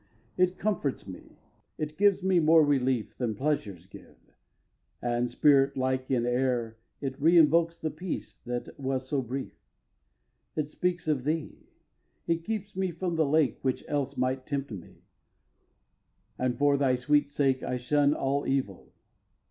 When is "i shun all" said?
17.61-18.47